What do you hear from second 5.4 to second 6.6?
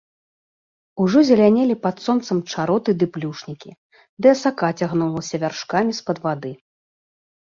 вяршкамі з-пад вады.